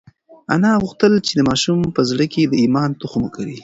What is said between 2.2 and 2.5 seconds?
کې